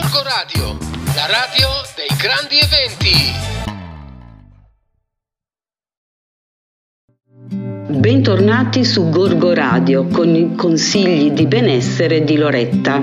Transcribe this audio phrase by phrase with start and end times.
[0.00, 0.78] Gorgo Radio,
[1.16, 3.16] la radio dei grandi eventi.
[7.98, 13.02] Bentornati su Gorgo Radio con i consigli di benessere di Loretta.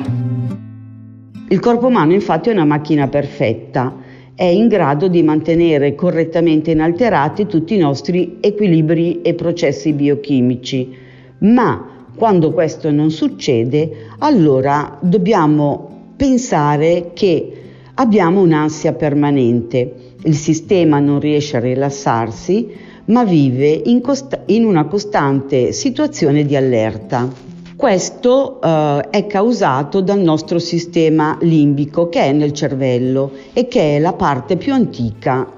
[1.49, 3.93] Il corpo umano infatti è una macchina perfetta,
[4.33, 10.95] è in grado di mantenere correttamente inalterati tutti i nostri equilibri e processi biochimici,
[11.39, 17.51] ma quando questo non succede, allora dobbiamo pensare che
[17.95, 20.13] abbiamo un'ansia permanente.
[20.23, 22.69] Il sistema non riesce a rilassarsi,
[23.05, 27.29] ma vive in, cost- in una costante situazione di allerta.
[27.75, 33.99] Questo eh, è causato dal nostro sistema limbico che è nel cervello e che è
[33.99, 35.51] la parte più antica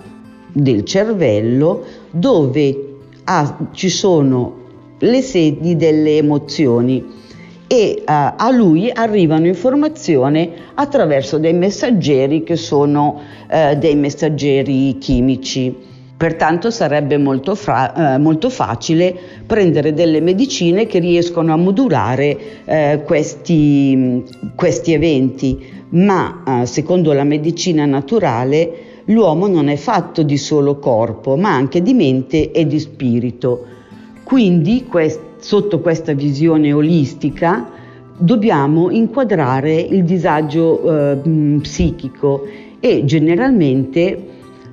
[0.52, 4.66] del cervello dove ah, ci sono
[5.00, 7.06] le sedi delle emozioni
[7.68, 15.86] e uh, a lui arrivano informazioni attraverso dei messaggeri che sono uh, dei messaggeri chimici.
[16.16, 19.14] Pertanto sarebbe molto, fra, uh, molto, facile
[19.46, 22.38] prendere delle medicine che riescono a modulare
[23.06, 24.24] questi,
[24.56, 31.54] questi, eventi, ma secondo la medicina naturale l'uomo non è fatto di solo corpo, ma
[31.54, 33.66] anche di mente e di spirito.
[34.24, 37.70] Quindi quest- sotto questa visione olistica
[38.18, 41.18] dobbiamo inquadrare il disagio eh,
[41.62, 42.46] psichico
[42.80, 44.26] e generalmente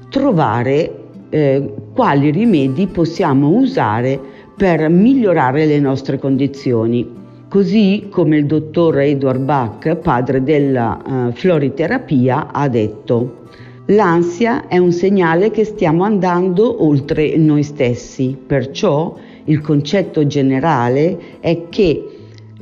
[0.08, 4.18] trovare eh, quali rimedi possiamo usare
[4.56, 7.22] per migliorare le nostre condizioni.
[7.48, 13.42] Così come il dottor Edward Bach, padre della uh, floriterapia, ha detto.
[13.86, 21.68] L'ansia è un segnale che stiamo andando oltre noi stessi, perciò il concetto generale è
[21.68, 22.08] che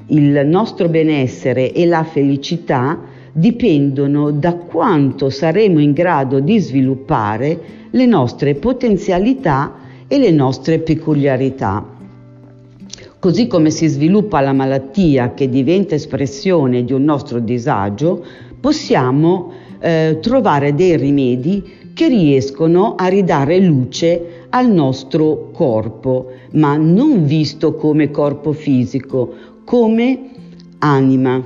[0.07, 3.01] il nostro benessere e la felicità
[3.33, 7.61] dipendono da quanto saremo in grado di sviluppare
[7.91, 9.75] le nostre potenzialità
[10.07, 11.87] e le nostre peculiarità.
[13.19, 18.23] Così come si sviluppa la malattia che diventa espressione di un nostro disagio,
[18.61, 27.25] possiamo eh, trovare dei rimedi che riescono a ridare luce al nostro corpo, ma non
[27.25, 30.31] visto come corpo fisico, come
[30.79, 31.43] anima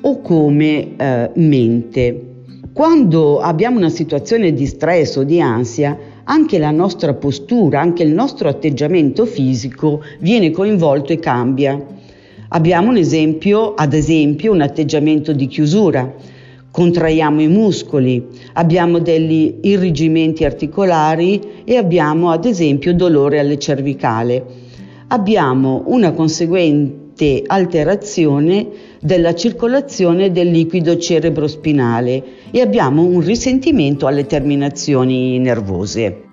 [0.00, 2.26] o come eh, mente.
[2.72, 8.12] Quando abbiamo una situazione di stress o di ansia, anche la nostra postura, anche il
[8.12, 11.80] nostro atteggiamento fisico viene coinvolto e cambia.
[12.48, 16.14] Abbiamo un esempio, ad esempio, un atteggiamento di chiusura
[16.72, 24.44] contraiamo i muscoli, abbiamo degli irrigimenti articolari e abbiamo ad esempio dolore alle cervicale.
[25.08, 28.66] Abbiamo una conseguente alterazione
[29.00, 36.30] della circolazione del liquido cerebrospinale e abbiamo un risentimento alle terminazioni nervose.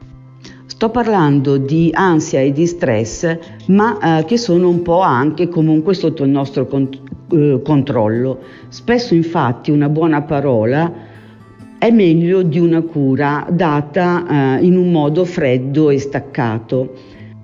[0.79, 5.93] Sto parlando di ansia e di stress, ma eh, che sono un po' anche comunque
[5.93, 7.01] sotto il nostro cont-
[7.33, 8.39] eh, controllo.
[8.69, 10.89] Spesso infatti una buona parola
[11.77, 16.93] è meglio di una cura data eh, in un modo freddo e staccato.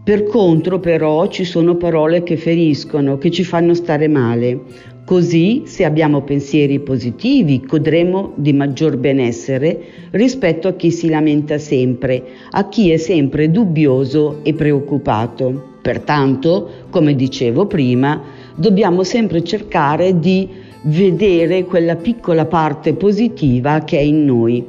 [0.01, 4.61] Per contro però ci sono parole che feriscono, che ci fanno stare male.
[5.05, 9.79] Così, se abbiamo pensieri positivi, godremo di maggior benessere
[10.09, 15.73] rispetto a chi si lamenta sempre, a chi è sempre dubbioso e preoccupato.
[15.79, 18.19] Pertanto, come dicevo prima,
[18.55, 20.49] dobbiamo sempre cercare di
[20.85, 24.65] vedere quella piccola parte positiva che è in noi.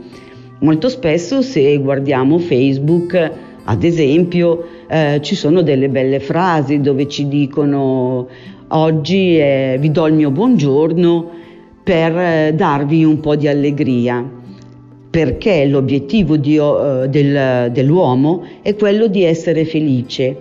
[0.59, 3.33] Molto spesso se guardiamo Facebook,
[3.65, 8.29] ad esempio, eh, ci sono delle belle frasi dove ci dicono
[8.69, 11.31] oggi eh, vi do il mio buongiorno
[11.83, 14.25] per eh, darvi un po' di allegria,
[15.09, 20.37] perché l'obiettivo di, uh, del, dell'uomo è quello di essere felice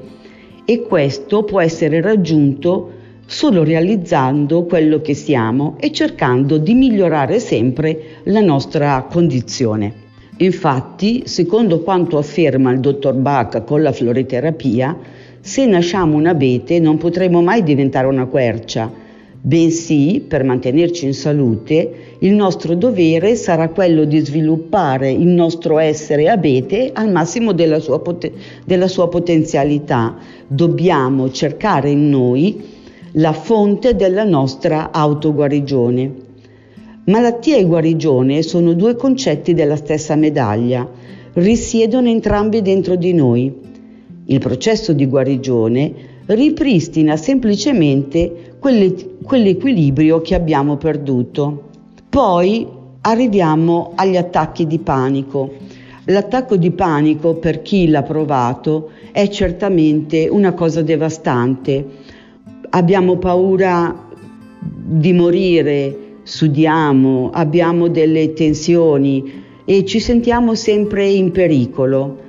[0.66, 2.92] e questo può essere raggiunto
[3.28, 10.04] solo realizzando quello che siamo e cercando di migliorare sempre la nostra condizione.
[10.38, 14.98] Infatti, secondo quanto afferma il dottor Bach con la floriterapia,
[15.46, 18.92] se nasciamo un abete non potremo mai diventare una quercia,
[19.40, 26.30] bensì, per mantenerci in salute, il nostro dovere sarà quello di sviluppare il nostro essere
[26.30, 28.32] abete al massimo della sua, pot-
[28.66, 30.16] della sua potenzialità.
[30.48, 32.64] Dobbiamo cercare in noi
[33.12, 36.12] la fonte della nostra autoguarigione.
[37.06, 40.90] Malattia e guarigione sono due concetti della stessa medaglia,
[41.34, 43.74] risiedono entrambi dentro di noi.
[44.28, 45.94] Il processo di guarigione
[46.26, 51.70] ripristina semplicemente quell'equilibrio che abbiamo perduto.
[52.10, 52.66] Poi
[53.02, 55.54] arriviamo agli attacchi di panico.
[56.06, 61.86] L'attacco di panico, per chi l'ha provato, è certamente una cosa devastante.
[62.70, 64.08] Abbiamo paura
[64.60, 72.24] di morire, sudiamo, abbiamo delle tensioni e ci sentiamo sempre in pericolo.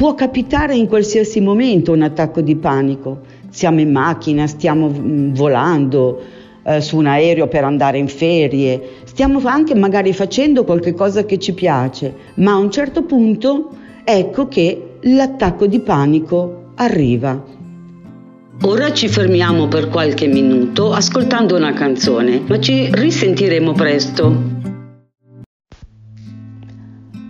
[0.00, 3.20] Può capitare in qualsiasi momento un attacco di panico.
[3.50, 6.22] Siamo in macchina, stiamo mm, volando
[6.62, 11.52] eh, su un aereo per andare in ferie, stiamo anche magari facendo qualcosa che ci
[11.52, 17.44] piace, ma a un certo punto ecco che l'attacco di panico arriva
[18.62, 24.34] Ora ci fermiamo per qualche minuto ascoltando una canzone, ma ci risentiremo presto.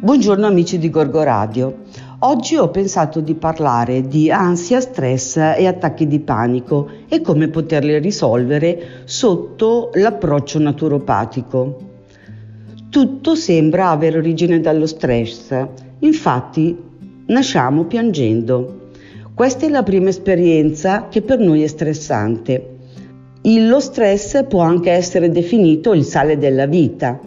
[0.02, 1.88] Buongiorno amici di Gorgo Radio.
[2.22, 7.99] Oggi ho pensato di parlare di ansia, stress e attacchi di panico e come poterli
[7.99, 11.78] risolvere sotto l'approccio naturopatico.
[12.90, 15.67] Tutto sembra avere origine dallo stress,
[16.00, 16.76] infatti
[17.28, 18.90] nasciamo piangendo.
[19.32, 22.76] Questa è la prima esperienza che per noi è stressante.
[23.44, 27.19] Lo stress può anche essere definito il sale della vita,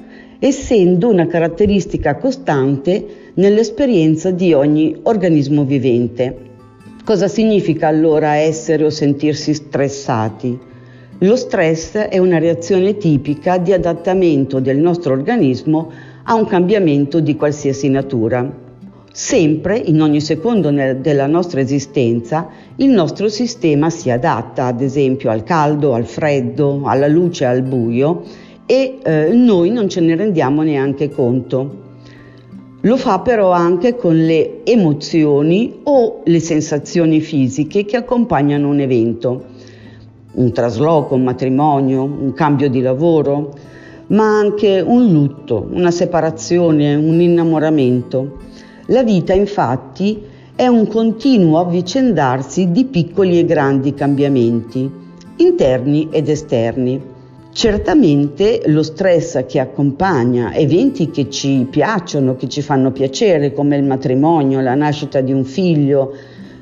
[0.45, 6.37] essendo una caratteristica costante nell'esperienza di ogni organismo vivente.
[7.05, 10.59] Cosa significa allora essere o sentirsi stressati?
[11.19, 15.89] Lo stress è una reazione tipica di adattamento del nostro organismo
[16.23, 18.61] a un cambiamento di qualsiasi natura.
[19.13, 25.43] Sempre, in ogni secondo della nostra esistenza, il nostro sistema si adatta, ad esempio, al
[25.43, 28.23] caldo, al freddo, alla luce, al buio
[28.65, 31.81] e eh, noi non ce ne rendiamo neanche conto.
[32.81, 39.43] Lo fa però anche con le emozioni o le sensazioni fisiche che accompagnano un evento,
[40.33, 43.53] un trasloco, un matrimonio, un cambio di lavoro,
[44.07, 48.39] ma anche un lutto, una separazione, un innamoramento.
[48.87, 50.21] La vita infatti
[50.53, 54.91] è un continuo avvicendarsi di piccoli e grandi cambiamenti,
[55.37, 57.12] interni ed esterni.
[57.53, 63.83] Certamente lo stress che accompagna eventi che ci piacciono, che ci fanno piacere, come il
[63.83, 66.13] matrimonio, la nascita di un figlio,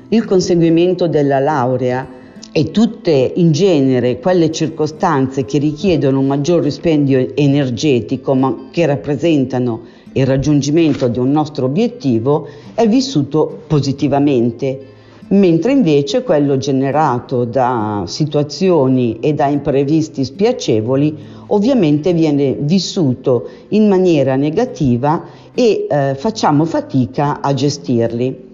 [0.08, 2.06] il conseguimento della laurea
[2.52, 9.80] e tutte in genere quelle circostanze che richiedono un maggior rispendio energetico ma che rappresentano
[10.12, 14.91] il raggiungimento di un nostro obiettivo è vissuto positivamente,
[15.32, 21.16] mentre invece quello generato da situazioni e da imprevisti spiacevoli
[21.48, 25.24] ovviamente viene vissuto in maniera negativa
[25.54, 28.50] e eh, facciamo fatica a gestirli.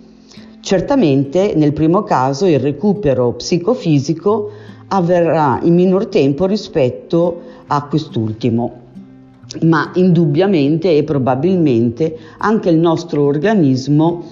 [0.61, 4.51] Certamente nel primo caso il recupero psicofisico
[4.89, 8.87] avverrà in minor tempo rispetto a quest'ultimo
[9.63, 14.25] ma indubbiamente e probabilmente anche il nostro organismo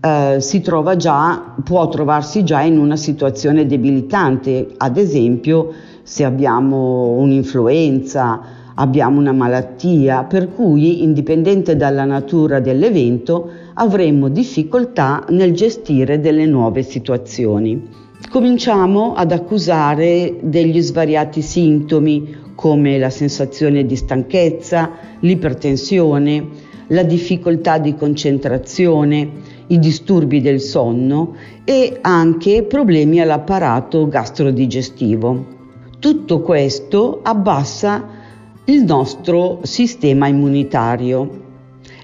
[0.00, 7.10] eh, si trova già, può trovarsi già in una situazione debilitante, ad esempio se abbiamo
[7.18, 8.40] un'influenza,
[8.74, 16.82] abbiamo una malattia, per cui indipendente dalla natura dell'evento avremo difficoltà nel gestire delle nuove
[16.82, 17.98] situazioni.
[18.30, 27.94] Cominciamo ad accusare degli svariati sintomi come la sensazione di stanchezza, l'ipertensione, la difficoltà di
[27.94, 31.34] concentrazione, i disturbi del sonno
[31.64, 35.58] e anche problemi all'apparato gastrodigestivo.
[35.98, 38.18] Tutto questo abbassa
[38.64, 41.48] il nostro sistema immunitario.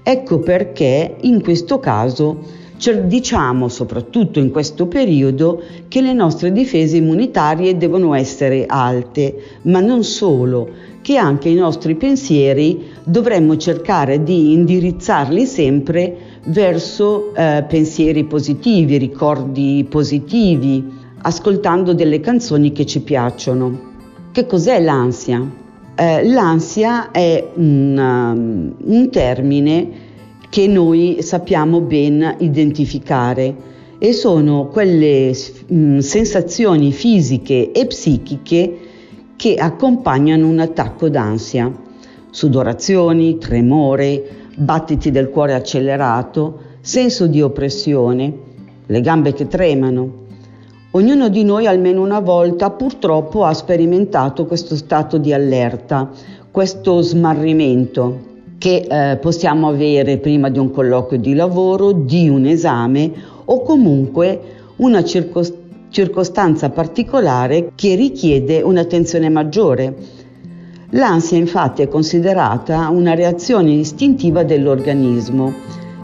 [0.03, 2.65] Ecco perché in questo caso
[3.05, 10.03] diciamo soprattutto in questo periodo che le nostre difese immunitarie devono essere alte, ma non
[10.03, 10.69] solo,
[11.07, 19.85] che anche i nostri pensieri dovremmo cercare di indirizzarli sempre verso eh, pensieri positivi, ricordi
[19.89, 20.83] positivi,
[21.21, 23.79] ascoltando delle canzoni che ci piacciono.
[24.33, 25.49] Che cos'è l'ansia?
[25.95, 29.89] Eh, l'ansia è un, um, un termine
[30.49, 33.55] che noi sappiamo ben identificare
[33.97, 35.33] e sono quelle
[35.67, 38.79] mh, mm, sensazioni fisiche e psichiche
[39.37, 41.71] che accompagnano un attacco d'ansia.
[42.29, 44.23] Sudorazioni, tremore,
[44.55, 48.33] battiti del cuore accelerato, senso di oppressione,
[48.85, 50.25] le gambe che tremano.
[50.91, 56.09] Ognuno di noi almeno una volta purtroppo ha sperimentato questo stato di allerta,
[56.49, 58.25] questo smarrimento
[58.57, 63.11] che eh, possiamo avere prima di un colloquio di lavoro, di un esame
[63.45, 64.41] o comunque
[64.77, 65.65] una circostanza
[65.97, 69.95] circostanza particolare che richiede un'attenzione maggiore.
[70.91, 75.51] L'ansia infatti è considerata una reazione istintiva dell'organismo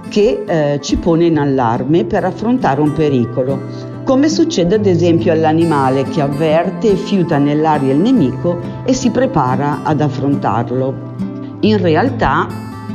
[0.09, 3.61] che eh, ci pone in allarme per affrontare un pericolo,
[4.03, 9.83] come succede ad esempio all'animale che avverte e fiuta nell'aria il nemico e si prepara
[9.83, 11.11] ad affrontarlo.
[11.59, 12.47] In realtà,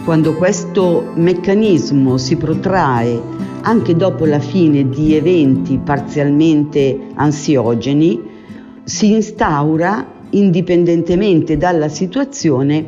[0.04, 8.20] quando questo meccanismo si protrae anche dopo la fine di eventi parzialmente ansiogeni,
[8.84, 12.84] si instaura indipendentemente dalla situazione,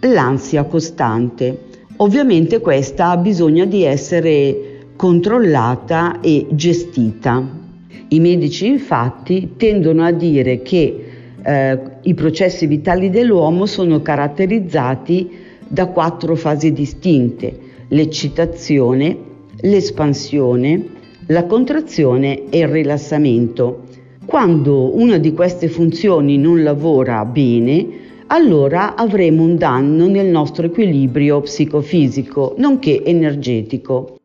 [0.00, 1.70] l'ansia costante.
[1.96, 7.60] Ovviamente questa ha bisogno di essere controllata e gestita.
[8.08, 11.04] I medici infatti tendono a dire che
[11.42, 15.30] eh, i processi vitali dell'uomo sono caratterizzati
[15.66, 19.30] da quattro fasi distinte, l'eccitazione,
[19.62, 20.84] l'espansione,
[21.26, 23.84] la contrazione e il rilassamento.
[24.24, 31.40] Quando una di queste funzioni non lavora bene, allora avremo un danno nel nostro equilibrio
[31.40, 34.16] psicofisico, nonché energetico.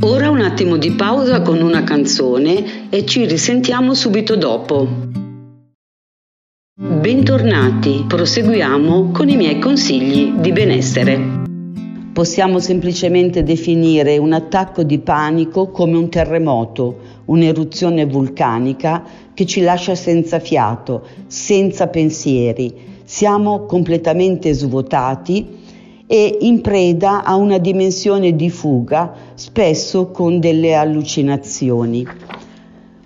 [0.00, 4.88] Ora un attimo di pausa con una canzone e ci risentiamo subito dopo.
[6.74, 11.41] Bentornati, proseguiamo con i miei consigli di benessere.
[12.12, 19.02] Possiamo semplicemente definire un attacco di panico come un terremoto, un'eruzione vulcanica
[19.32, 22.70] che ci lascia senza fiato, senza pensieri.
[23.02, 25.60] Siamo completamente svuotati
[26.06, 32.06] e in preda a una dimensione di fuga, spesso con delle allucinazioni.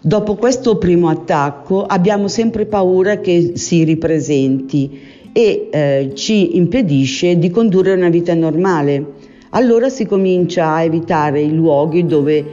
[0.00, 5.00] Dopo questo primo attacco abbiamo sempre paura che si ripresenti
[5.36, 9.04] e eh, ci impedisce di condurre una vita normale.
[9.50, 12.44] Allora si comincia a evitare i luoghi dove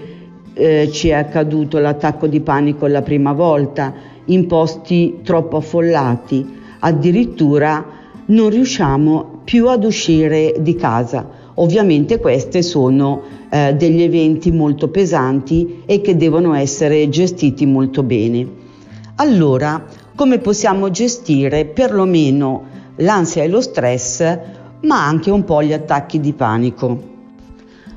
[0.54, 3.94] eh, ci è accaduto l'attacco di panico la prima volta,
[4.26, 6.46] in posti troppo affollati,
[6.80, 7.86] addirittura
[8.26, 11.26] non riusciamo più ad uscire di casa.
[11.54, 18.46] Ovviamente questi sono eh, degli eventi molto pesanti e che devono essere gestiti molto bene.
[19.16, 19.86] Allora,
[20.16, 22.64] come possiamo gestire perlomeno
[22.98, 24.40] l'ansia e lo stress,
[24.82, 27.12] ma anche un po' gli attacchi di panico?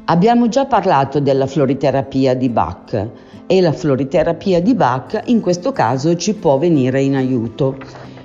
[0.06, 3.08] Abbiamo già parlato della floriterapia di Bach
[3.46, 7.76] e la floriterapia di Bach in questo caso ci può venire in aiuto.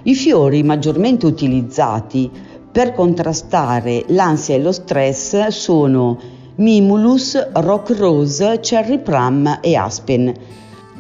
[0.04, 2.30] I fiori maggiormente utilizzati
[2.72, 6.18] per contrastare l'ansia e lo stress sono
[6.56, 10.34] Mimulus, Rock Rose, Cherry Plum e Aspen.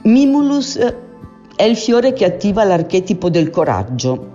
[0.03, 0.77] Mimulus
[1.61, 4.29] è il fiore che attiva l'archetipo del coraggio.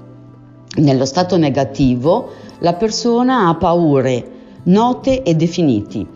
[0.77, 2.29] Nello stato negativo
[2.61, 4.31] la persona ha paure
[4.63, 6.07] note e definiti,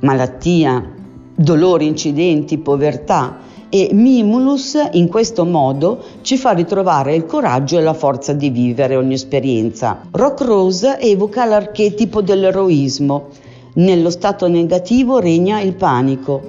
[0.00, 0.94] malattia,
[1.34, 3.38] dolori, incidenti, povertà,
[3.70, 8.94] e Mimulus in questo modo ci fa ritrovare il coraggio e la forza di vivere
[8.94, 10.02] ogni esperienza.
[10.10, 13.28] Rock Rose evoca l'archetipo dell'eroismo.
[13.76, 16.42] Nello stato negativo regna il panico.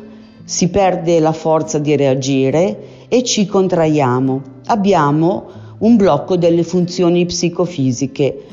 [0.44, 4.42] Si perde la forza di reagire e ci contraiamo.
[4.68, 5.50] Abbiamo
[5.80, 8.46] un blocco delle funzioni psicofisiche,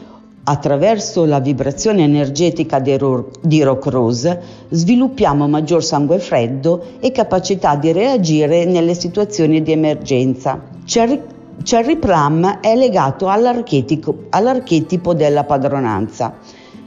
[0.49, 7.75] Attraverso la vibrazione energetica di, ro- di Rock Rose sviluppiamo maggior sangue freddo e capacità
[7.75, 10.63] di reagire nelle situazioni di emergenza.
[10.85, 11.21] Cherry,
[11.65, 16.35] Cherry Plum è legato all'archetipo, all'archetipo della padronanza.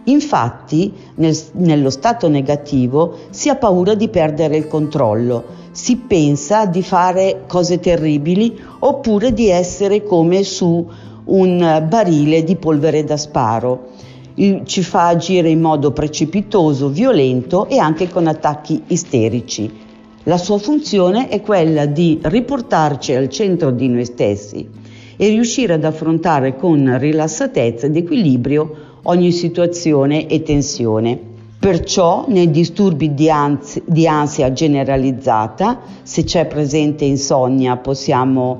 [0.05, 6.81] Infatti, nel, nello stato negativo si ha paura di perdere il controllo, si pensa di
[6.81, 10.87] fare cose terribili oppure di essere come su
[11.25, 13.87] un barile di polvere da sparo.
[14.35, 19.69] Ci fa agire in modo precipitoso, violento e anche con attacchi isterici.
[20.23, 24.67] La sua funzione è quella di riportarci al centro di noi stessi
[25.17, 31.19] e riuscire ad affrontare con rilassatezza ed equilibrio ogni situazione e tensione.
[31.59, 38.57] Perciò nei disturbi di, ansia, di ansia generalizzata, se c'è presente insonnia, possiamo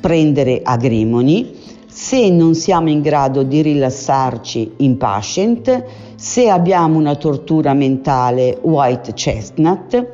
[0.00, 1.52] prendere agrimoni,
[1.86, 5.84] se non siamo in grado di rilassarci in patient,
[6.16, 10.06] se abbiamo una tortura mentale white chestnut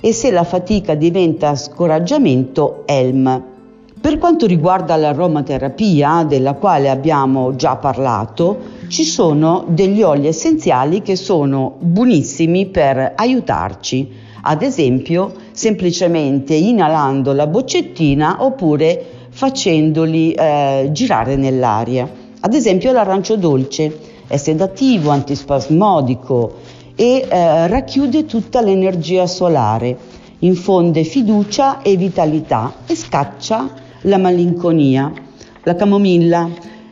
[0.00, 3.44] e se la fatica diventa scoraggiamento elm.
[4.00, 8.56] Per quanto riguarda l'aromaterapia, della quale abbiamo già parlato,
[8.88, 14.08] ci sono degli oli essenziali che sono buonissimi per aiutarci,
[14.42, 22.10] ad esempio semplicemente inalando la boccettina oppure facendoli eh, girare nell'aria.
[22.40, 26.54] Ad esempio l'arancio dolce è sedativo, antispasmodico
[26.94, 29.96] e eh, racchiude tutta l'energia solare,
[30.40, 33.70] infonde fiducia e vitalità e scaccia
[34.02, 35.12] la malinconia.
[35.64, 36.48] La camomilla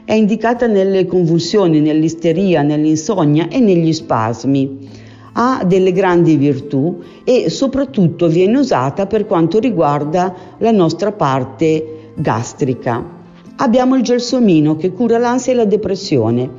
[0.07, 4.89] È indicata nelle convulsioni, nell'isteria, nell'insonnia e negli spasmi.
[5.33, 13.05] Ha delle grandi virtù e soprattutto viene usata per quanto riguarda la nostra parte gastrica.
[13.57, 16.51] Abbiamo il gelsomino che cura l'ansia e la depressione.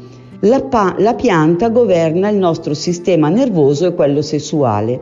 [0.42, 5.00] La, pa- la pianta governa il nostro sistema nervoso e quello sessuale.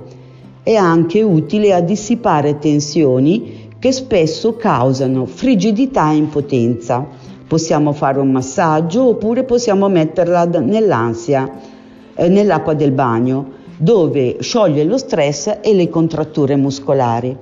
[0.62, 7.25] È anche utile a dissipare tensioni che spesso causano frigidità e impotenza.
[7.48, 11.50] Possiamo fare un massaggio oppure possiamo metterla nell'ansia,
[12.16, 17.38] eh, nell'acqua del bagno, dove scioglie lo stress e le contratture muscolari.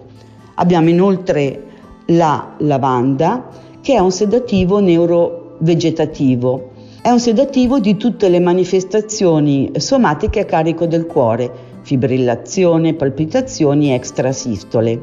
[0.55, 1.63] Abbiamo inoltre
[2.07, 3.47] la lavanda,
[3.81, 6.71] che è un sedativo neurovegetativo.
[7.01, 15.01] È un sedativo di tutte le manifestazioni somatiche a carico del cuore, fibrillazione, palpitazioni, extrasistole.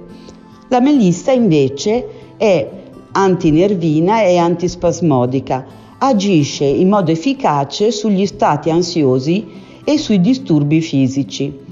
[0.69, 2.69] La melissa invece è
[3.13, 5.65] antinervina e antispasmodica.
[5.99, 9.47] Agisce in modo efficace sugli stati ansiosi
[9.85, 11.69] e sui disturbi fisici.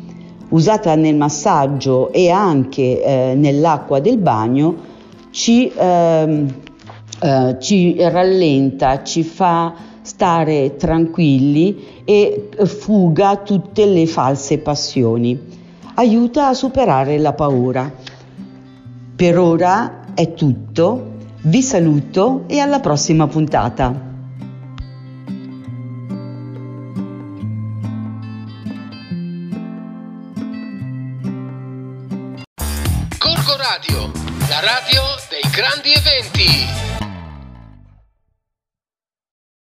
[0.51, 4.75] Usata nel massaggio e anche eh, nell'acqua del bagno,
[5.31, 6.45] ci, eh,
[7.21, 15.39] eh, ci rallenta, ci fa stare tranquilli e fuga tutte le false passioni.
[15.95, 17.93] Aiuta a superare la paura.
[19.15, 21.17] Per ora è tutto.
[21.41, 24.07] Vi saluto e alla prossima puntata.
[33.19, 34.11] Corco Radio,
[34.49, 36.88] la radio dei grandi eventi.